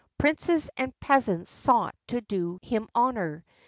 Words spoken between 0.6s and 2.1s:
and peasants sought